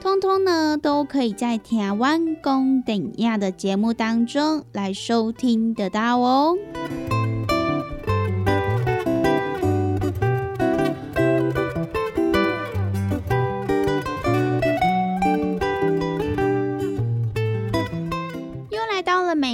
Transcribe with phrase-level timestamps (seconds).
[0.00, 6.56] 通通呢，都可以在台湾公等亚的节目当中来收听得到哦。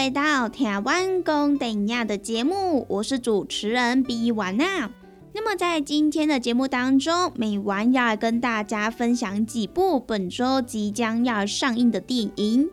[0.00, 4.88] 回到台湾公等亚的节目，我是主持人比完娜。
[5.34, 12.70] 那么在今天的节目当中，美完要来跟大家分享几部本周即将要上映的电影。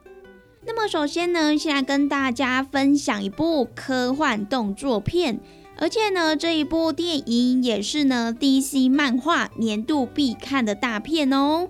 [0.65, 5.41] 那么首先呢，先来跟大家分享一部科幻动作片，
[5.77, 11.67] 而且呢，这一部电影也是呢 DC 漫画年度必看的大片哦，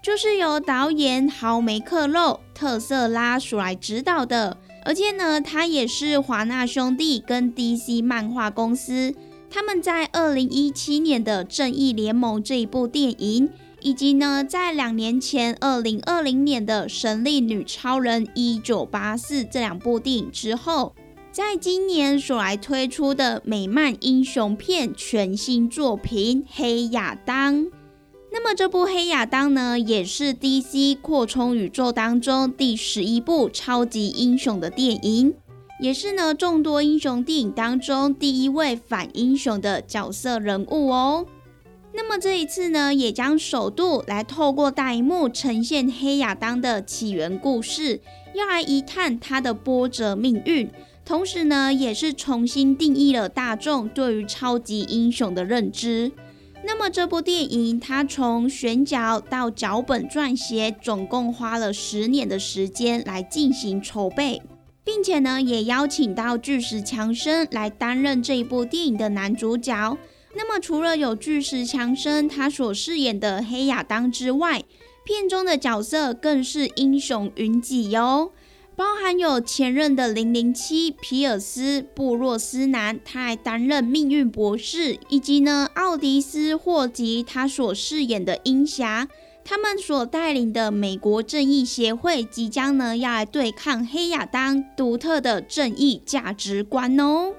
[0.00, 4.56] 就是由导演豪梅克洛特色拉所来指导的。
[4.90, 9.14] 而且呢，他也是华纳兄弟跟 DC 漫画公司
[9.48, 13.48] 他们在二零一七年的《正义联盟》这一部电影，
[13.82, 20.96] 以及呢在两年前二零二零年的《神力女超人一九八四》这两部电影之后，
[21.30, 27.54] 在今年所来推出的美漫英雄片全新作品《黑亚当》。
[28.32, 35.34] 那么这部《黑亚当》呢，也是 DC 扩充宇宙当中第十一部超级英雄的电影，
[35.80, 41.26] 也是呢众多英雄电影当中第一位反英雄的角色人物哦。
[41.92, 48.00] 那么这一次呢，也将首度来透过大荧幕呈现黑亚当的起源故事，
[48.34, 50.70] 要来一探他的波折命运，
[51.04, 56.12] 同时呢，也是重新定义了大众对于超级英雄的认知。
[56.62, 64.42] 那么这部电影，它从选角到脚本撰写，总共花了十年的时间来进行筹备，
[64.84, 69.96] 并且呢，也邀请到巨石强森来担任这一部电影的男主角。
[70.34, 74.62] 那么除了有巨石强森他所饰演的黑亚当之外，
[75.04, 78.32] 片中的角色更是英雄云集哟。
[78.80, 89.06] 包含有前任的零零七皮尔斯布洛斯南，他来担任命运博士，以及呢奥迪斯霍吉他所饰演的鹰侠，
[89.44, 97.34] 他们所带领的美国正义协会，即将呢要来对抗黑亚当独特的正义价值观哦。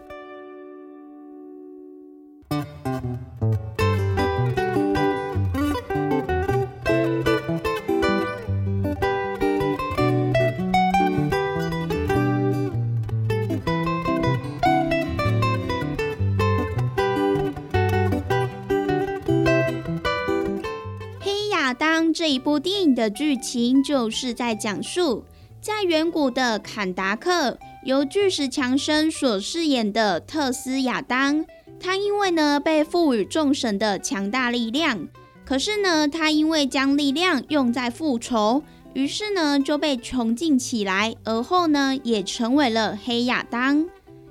[22.43, 25.23] 部电影的剧情就是在讲述，
[25.61, 31.45] 在远古的坎达克，由巨石强森所饰演的特斯亚当，
[31.79, 35.07] 他因为呢被赋予众神的强大力量，
[35.45, 43.87] 可是呢他因为将力量用在复仇，于是呢就被穷尽起来，而后呢也成为了黑亚当。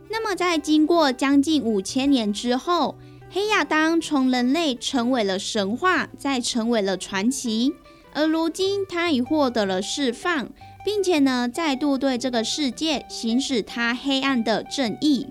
[0.09, 2.99] 那么在经过将近五千年之后，
[3.31, 7.73] 黑亚当从人类成为了神话，再成为了传奇，
[8.13, 10.49] 而如今他已获得了释放，
[10.85, 15.29] 并且呢，再度对这个世界行使他黑暗的正义。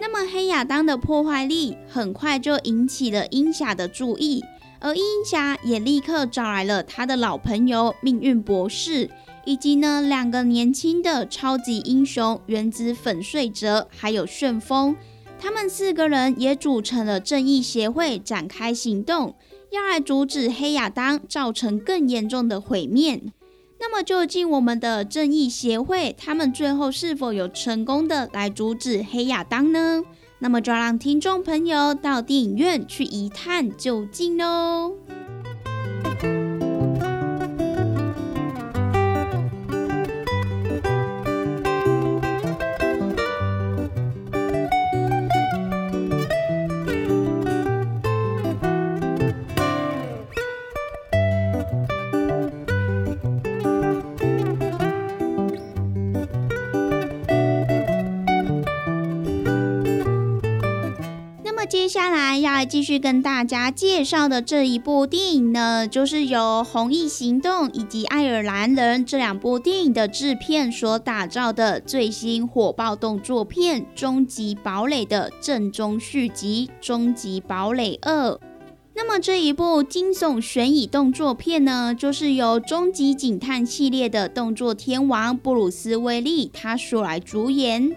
[0.00, 4.44] 那么黑亚当的破坏力很快就引起了鹰侠的注意，
[4.78, 9.08] 而鹰侠也立刻找来了他的老朋友命运博士，
[9.46, 14.94] 以及呢两个年轻的超级英雄原子粉碎者，还有旋风。
[15.38, 19.34] 他们四个人也组成了正义协会，展开行动，
[19.70, 23.22] 要来阻止黑亚当造成更严重的毁灭。
[23.78, 30.02] 那么，究竟我们的正义协会，他们最后是否有成功的来阻止黑亚当呢？
[30.38, 34.94] 那么，就让听众朋友到电影院去一探究竟喽。
[62.56, 78.30] 来继续跟大家介绍的这一部电影呢，就是由《红翼行动》以及《爱尔兰人》这两部电影的制片所打造的最新火爆动作片《终极堡垒》的正宗续集《终极堡垒二》。
[78.94, 87.94] 那么这一部惊悚悬疑动作片呢，就是由《终极警探》系列的动作天王布鲁斯威利他所来主演。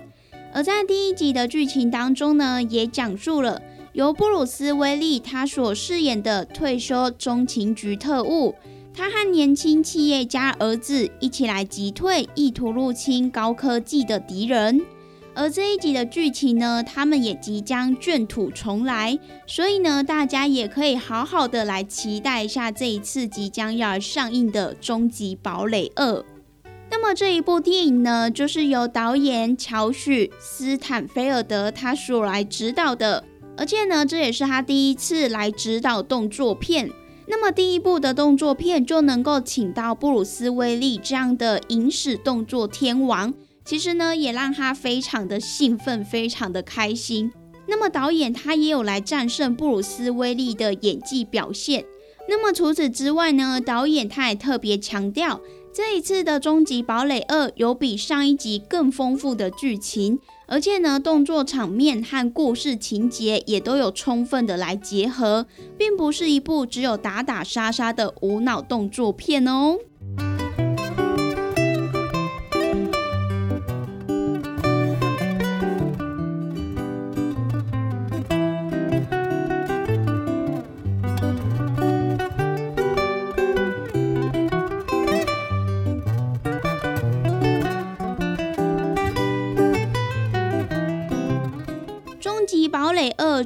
[0.52, 3.62] 而在第一集的剧情当中呢，也讲述了
[4.00, 8.56] 由布鲁斯威利他所饰演的退休中情局特务，
[8.94, 14.80] 他和年轻企业家儿子一起来击退意图入侵高科技的敌人。
[15.36, 26.06] 而这一集的剧情呢，他们也即将卷土重来，所以呢，大家也可以好好的来期待一下这一次即将要上映的《终极堡垒二》。
[26.90, 33.26] 那么这一部电影呢，就是由导演乔许斯坦菲尔德他所来指导的，
[33.60, 36.90] 而且呢，这也是他第一次来指导动作片。
[37.28, 43.34] 那么第一部的动作片就能够请到布鲁斯威利这样的影史动作天王，
[43.66, 47.32] 其实呢，也让他非常的兴奋，非常的开心。
[47.68, 51.86] 那么导演他也有来战胜布鲁斯威利的演技表现。
[52.28, 55.40] 那么除此之外呢，导演他也特别强调。
[55.72, 60.20] 这一次的《终极堡垒二》有比上一集更丰富的剧情，
[60.50, 65.46] 而且呢，动作场面和故事情节也都有充分的来结合，
[65.78, 69.78] 并不是一部只有打打杀杀的无脑动作片哦。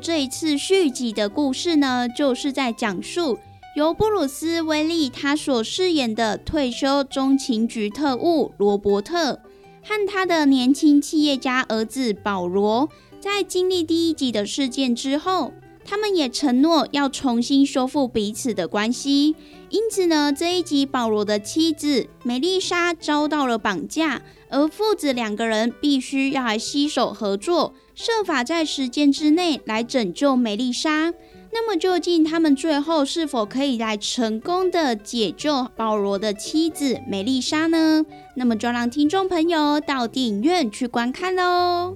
[0.01, 3.37] 这一次续集的故事呢，就是在讲述
[3.75, 9.39] 由布鲁斯威利他所饰演的退休中情局特务罗伯特
[9.83, 12.89] 和他的年轻企业家儿子保罗，
[13.19, 15.53] 在经历第一集的事件之后，
[15.85, 19.35] 他们也承诺要重新修复彼此的关系。
[19.69, 27.73] 因此呢，这一集保罗的妻子美丽莎遭到了绑架，而父子两个人必须要来携手合作。
[27.95, 31.13] 设法在时间之内来拯救美丽莎。
[31.51, 38.03] 那么，究竟他们最后是否可以来成功的解救保罗的妻子美丽莎呢？
[38.35, 41.95] 那么，就让听众朋友到电影院去观看喽。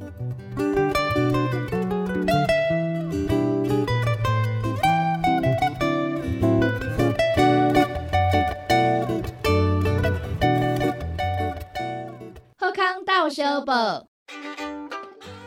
[13.30, 14.08] 小宝。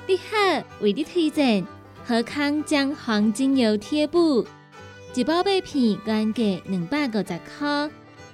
[0.07, 1.67] 你好，为你推荐
[2.05, 4.45] 和康江黄精油贴布，
[5.15, 7.91] 一包八片，原价两百五十块。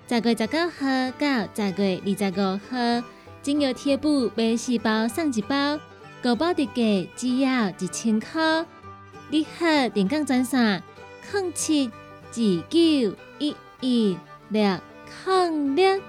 [0.09, 3.07] 十月十九号到十月二十五号，
[3.43, 5.79] 精油贴布买四包送一包，
[6.25, 8.65] 五包特价只要一千块。
[9.31, 10.83] 你好，电讲专线：
[11.33, 14.17] 零七二九一一
[14.49, 14.79] 六
[15.27, 16.01] 零六。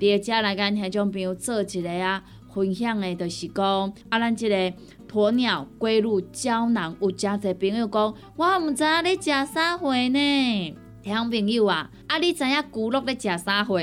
[0.00, 4.56] 伫遮来跟听众朋友做一个啊分享的，就是讲啊，咱即个
[5.12, 10.74] 鸵鸟龟乳胶囊，有诚侪朋友讲，我毋知影你食啥货呢？
[11.02, 13.80] 听朋友啊，啊，你知影骨碌咧食啥货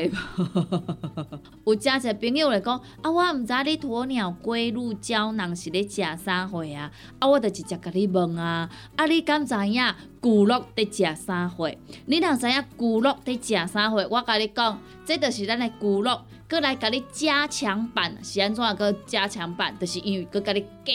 [1.64, 1.74] 无？
[1.74, 6.92] 有诚侪朋友来讲，啊，我毋知你鸵鸟龟鹿胶囊是咧食啥货啊？
[7.20, 9.84] 啊，我就直接甲你问啊，啊，你敢知影
[10.22, 11.72] 骨碌伫食啥货？
[12.06, 19.76] 你若知影骨碌伫食啥货，我甲你讲，这就是咱的骨碌，过来甲你加强版，是安怎个加强版？
[19.80, 20.94] 就是因为佮甲你加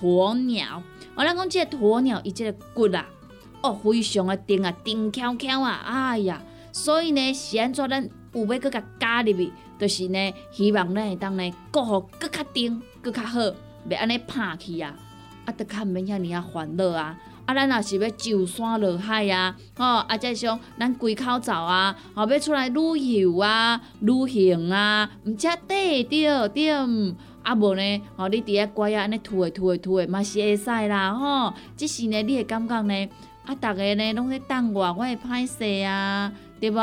[0.00, 0.82] 鸵鸟。
[1.14, 3.06] 我咱讲即个鸵鸟，伊即个骨啊。
[3.62, 6.42] 哦，非常的甜啊，甜翘翘啊，哎呀，
[6.72, 13.40] 所以呢，是安怎咱有要搁甲加入去，就是呢，希望咱会当呢，过好搁较甜，搁较好，
[13.88, 14.94] 袂安尼拍去啊，
[15.44, 17.16] 啊，得较毋免遐尔啊烦恼啊，
[17.46, 26.68] 啊，咱若是要上山落海啊，吼，啊，再像咱归口走啊，吼，要出来旅游啊、旅行啊，毋则得着对，
[27.44, 33.08] 啊无呢，吼，你伫遐乖啊，安尼吐诶吐诶吐诶，嘛是会使啦，吼，即是呢，你会感觉呢？
[33.44, 36.78] 啊，逐个呢拢咧等我，我会歹势啊，对无？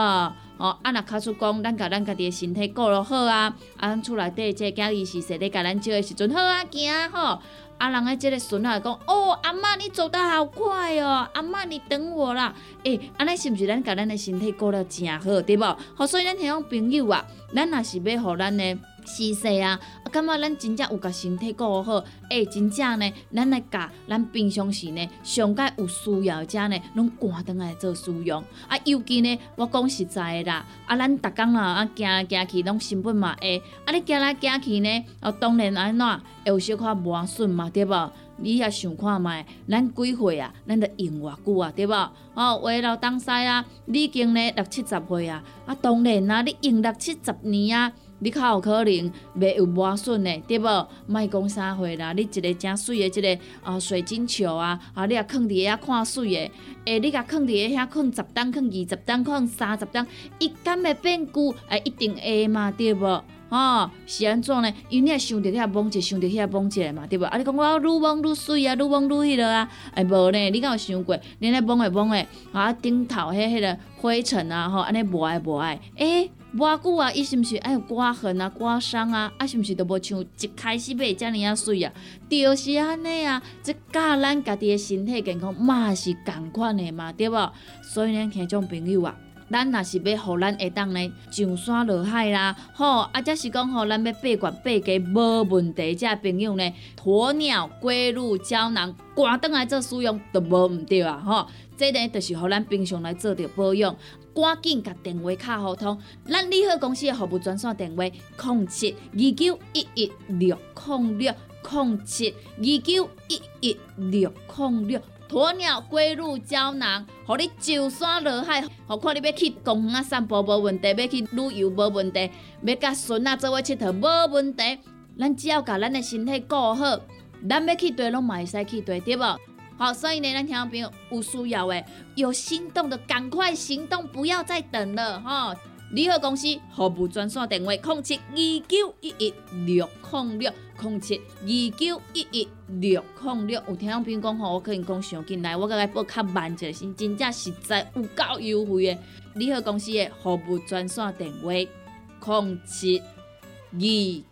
[0.57, 7.39] 哦，啊，若卡出讲，咱甲咱家己的身体顾落好啊，啊，咱厝内底即个囝儿是说咧甲咱照的时阵好啊，行吼。
[7.77, 12.53] 啊，人诶即个孙仔讲，哦，阿嬷你走得好快哦，阿嬷你等我啦。
[12.83, 15.77] 诶，安尼是毋是咱甲咱的身体顾了诚好，对无？
[15.95, 17.25] 好，所以咱听种朋友啊，
[17.55, 18.77] 咱若是要互咱的。
[19.05, 19.79] 是势啊！
[20.03, 28.43] 啊，感觉咱真正有甲身体顾好，诶，真正呢，咱来甲咱平常时呢，上届有需要者呢，拢赶倒来做使用。
[28.67, 38.11] 啊，尤其呢，我讲实在的啦，啊，咱逐工啊，啊，行来行去拢成本嘛会，啊，你行来行去呢，哦，当然安怎会有小可磨损嘛，对无？
[38.41, 40.53] 你也想看觅，咱几岁啊？
[40.65, 41.73] 咱得用偌久啊？
[41.75, 42.11] 对无？
[42.35, 47.91] 哦，为了当西啊，你已经呢六七十岁啊，啊，当然啊，你用六七十年啊。
[48.19, 50.87] 你较有可能袂有磨损的，对无？
[51.07, 56.51] 莫讲啥货啦，你一个正水的，即个啊水晶球啊，啊你啊放伫遐看水的，
[56.85, 60.05] 诶，你甲放伫遐放十担，放二十担，放三十担，
[60.39, 61.53] 伊敢会变旧？
[61.69, 63.23] 诶，一定会嘛，对无？
[63.49, 64.71] 吼，是安怎呢？
[64.89, 67.23] 因为你也想着遐摸者，想着遐摸者嘛，对无？
[67.25, 70.49] 啊，你讲我愈摸愈水啊，愈摸愈迄落啊，诶，无呢？
[70.49, 71.17] 你敢有想过？
[71.39, 76.31] 你咧摸诶摸诶，啊顶头迄迄个灰尘啊，吼，安尼磨诶磨诶，诶。
[76.57, 79.31] 偌久啊，伊是毋是爱有刮痕啊、刮伤啊？
[79.37, 81.93] 啊，是毋是都无像一开始买遮尔啊水啊？
[82.27, 87.51] 就是安尼啊，即教咱家己的身体健康嘛是共款的嘛，对无？
[87.83, 89.15] 所以呢，听种朋友啊，
[89.51, 103.95] 咱若是要互咱下当呢上山落海啦，吼，啊，则是讲吼，咱要八罐八家无问题，遮朋友呢，鸵鸟龟鹿胶囊，赶倒来做使用都无毋对啊，吼，这呢就是互咱平常来做着保养。
[104.41, 111.33] 赶紧甲电话卡互通，咱利好公司的服务专线电话：零七二九一一六零六
[111.71, 115.01] 零七二九一一六零六。
[115.29, 122.31] 鸵鸟龟鹿胶囊，互你上山落海，何况你要去公园散步无问题，要去旅游无问题，
[122.63, 124.79] 要甲孙仔做伙佚佗无问题。
[125.19, 126.99] 咱只要甲咱的身体顾好，
[127.47, 129.39] 咱要去对拢嘛会使去对，对无？
[129.79, 135.55] 好，所以呢，咱听众朋友有需要诶，有心动的赶快行动，不要再等了哈！
[135.91, 138.35] 联合公司服务专线电话：零七二
[138.67, 139.33] 九一一
[139.65, 143.63] 六零六零七二九一一六零六。
[143.69, 148.99] 有听众朋友讲吼，我可能讲上进来，我甲伊报较慢一下，是真正实在有够优惠诶！
[149.35, 153.79] 联合公司的服务专线电话：零七二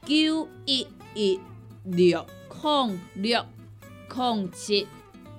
[0.06, 1.40] 九一一
[1.86, 2.26] 六
[2.62, 3.46] 零六
[4.14, 4.86] 零七。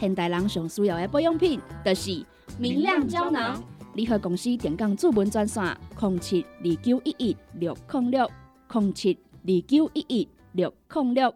[0.00, 2.24] 现代人上需要的保养品，就是
[2.58, 3.62] 明亮胶囊。
[3.92, 8.30] 联合公司电讲主文专线：零七二九一一六零六
[8.72, 11.34] 零七二九一一六零六。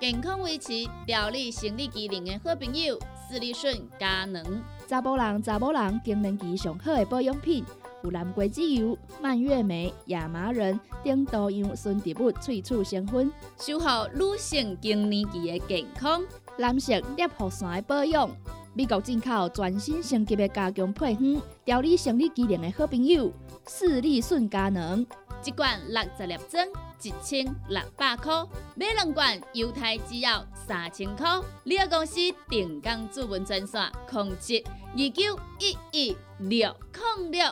[0.00, 0.72] 健康维持、
[1.06, 2.98] 调理生理机能的好朋友——
[3.28, 4.42] 斯利顺佳能。
[4.88, 7.62] 查甫人、查某人更年期上好的保养品，
[8.02, 16.22] 有蓝桂枝油、蔓越莓、亚麻仁等多样纯植物萃取成分，守护女性更年期的健康。
[16.58, 18.28] 蓝色裂护伞的保养，
[18.74, 23.32] 美国进口全新升级的加强配方，调理生理机能的好朋友——
[23.68, 25.06] 视力顺佳能，
[25.44, 26.66] 一罐六十粒装，
[27.02, 31.26] 一千六百块；买两罐，犹太只要三千块。
[31.64, 32.16] 你个公司
[32.48, 36.74] 定岗主文专线：控制二九一一六
[37.18, 37.44] 零六。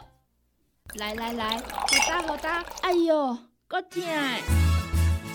[0.95, 3.37] 来来来，好打好打，哎哟，
[3.67, 4.03] 够痛！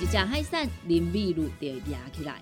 [0.01, 2.41] 一只海扇林密路就压起来，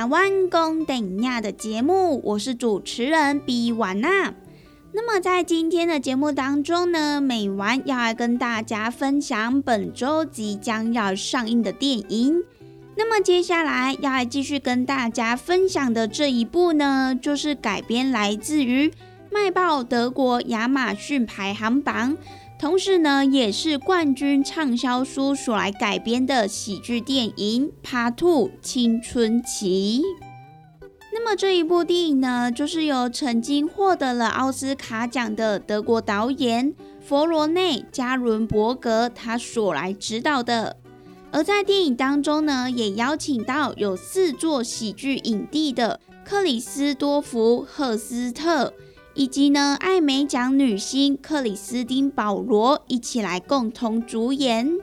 [0.00, 4.32] 台湾公等亚的节目，我是主持人比婉娜。
[4.94, 12.42] 那么在今天的节目当中呢，美完要来跟大家分享本周即将要上映的电影。
[12.96, 18.90] 那么接下来要来继续跟大家分享的这一部呢，就是改编来自于
[19.30, 22.16] 卖爆德国亚马逊排行榜。
[22.60, 30.02] 同时呢，也是冠军畅销书所来改编的喜剧电影《帕兔青春期》。
[31.10, 40.76] 那么这一部电影呢，就是由曾经获得了奥斯卡奖的德国导演佛罗内加伦伯格他所来指导的。
[41.32, 48.74] 而在电影当中呢，也邀请到有四座喜剧影帝的克里斯多福赫斯特。
[49.14, 54.78] 以及呢，艾美奖女星克里斯汀·保罗一起来共同主演。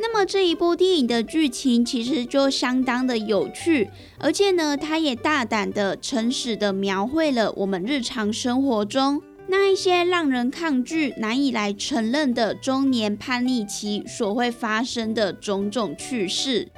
[0.00, 16.68] 那么这一部电影的剧情其实就相当的有趣，而且呢，它也大胆的、诚实的描绘了我们日常生活中那一些让人抗拒、难以来承认的中年叛逆期所会发生的种种趣事。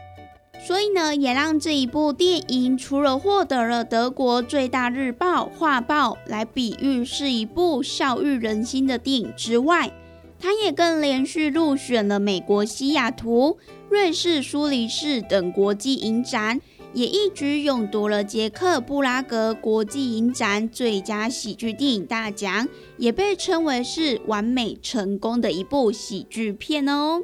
[0.66, 9.92] 所以呢，也让这一部电影除了获得了德国最大日报画报来比喻是一部笑育人心的电影之外，
[10.40, 16.60] 它也更连续入选了美国西雅图、瑞士苏黎世等国际影展，
[16.92, 22.66] 也一举勇夺了捷克布拉格国际影展最佳喜剧电影大奖，
[22.98, 27.22] 也被称为是完美成功的一部喜剧片哦。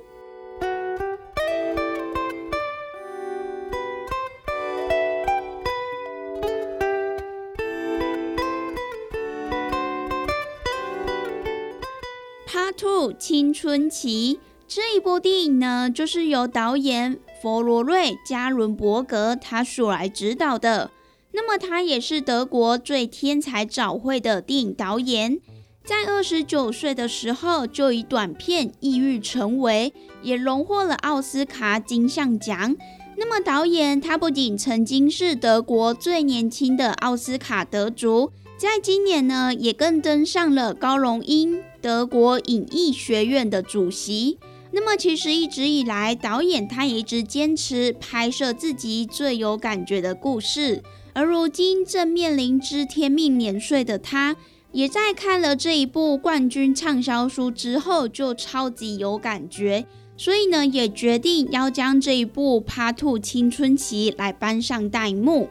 [13.19, 14.39] 青春期
[14.69, 20.91] 这一部电影呢，就是由导演佛罗瑞加伦伯格他所来指导的。
[21.33, 25.41] 那么他也是德国最天才早会的电影导演，
[25.83, 32.77] 在二十九岁的时候就以短片《抑郁成为》也荣获了奥斯卡金像奖。
[33.17, 44.39] 那么导演他不仅曾经是德国最年轻的奥斯卡得主，在今年呢也更登上了高荣英德国影艺学院的主席。
[44.71, 50.83] 那么其实一直以来，导演他也一直坚持拍摄自己最有感觉的故事。
[51.13, 54.35] 而如今正面临知天命年岁的他，
[54.71, 59.85] 也在看了这一部冠军畅销书之后，就超级有感觉。
[60.17, 65.51] 所以呢，也决定要将这一部《Part Two 青春期》来搬上大荧幕。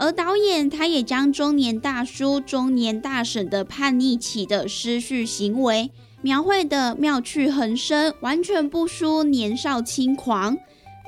[0.00, 5.90] 而导演他也将中年大叔、中年大婶的叛逆期的失序行为。
[6.22, 10.56] 描绘的妙趣横生，完全不输年少轻狂。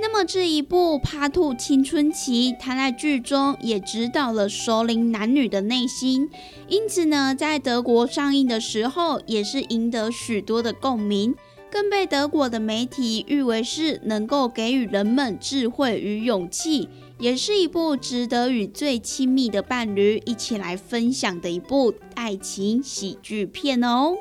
[0.00, 6.28] 那么这一部《帕兔青春期》，他在剧中也指导了熟龄男女的内心，
[6.68, 11.34] 因此呢，在德国上映的时候，也是赢得许多的共鸣，
[11.70, 16.88] 更被德国的媒体誉为是能够给予人们智慧与勇气，
[17.22, 24.16] 也是一部值得与最亲密的伴侣一起来分享的一部爱情喜剧片哦。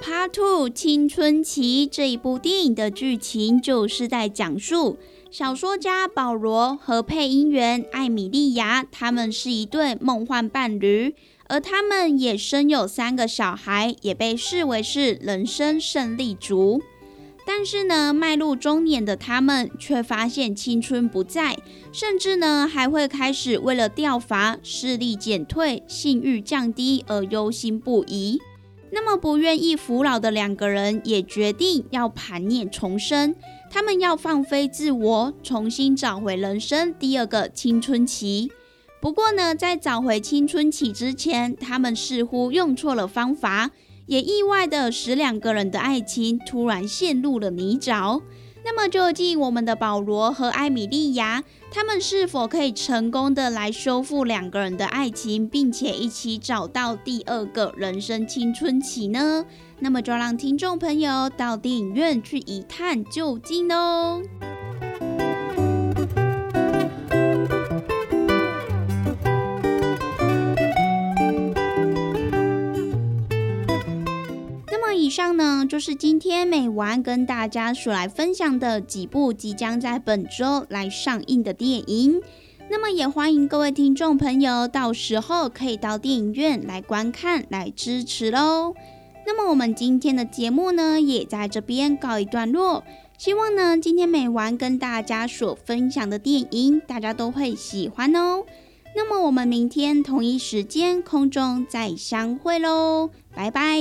[0.00, 4.96] Part Two 青春期这一部电影的剧情，就是在讲述
[5.30, 11.14] 小说家保罗和配音员艾米莉亚，他们是一对梦幻伴侣，
[11.46, 16.82] 而他们也生有三个小孩，也被视为是人生胜利组。
[17.46, 21.56] 但是呢，迈入中年的他们却发现青春不在，
[21.92, 28.40] 甚至呢还会开始为了掉发、视力减退、性欲降低而忧心不已。
[28.92, 33.34] 那么不愿意服老的两个人也决定要盘念重生，
[33.70, 38.50] 他们要放飞自我，重新找回人生第二个青春期。
[39.00, 43.70] 不过呢，在找回青春期之前，他们似乎用错了方法。
[44.06, 48.20] 也意外的使两个人的爱情突然陷入了泥沼。
[48.62, 59.44] 那么，究竟我们的保罗和艾米莉亚，他们是否可以成功的来修复两个人的爱情，并且一起找到第二个人生青春期呢？
[59.78, 64.22] 那么，就让听众朋友到电影院去一探究竟喽。
[75.10, 82.22] 以上呢，就是今天美完跟大家所来分享的几部即将在本周来上映的电影。
[82.70, 88.72] 那么也欢迎各位听众朋友，到时候可以到电影院来观看、来支持喽。
[89.26, 92.84] 那么我们今天的节目呢，也在这边告一段落。
[93.18, 98.44] 希望呢，今天美完跟大家所分享的电影，大家都会喜欢哦。
[98.94, 103.80] 那么我们明天同一时间空中再相会喽，拜拜。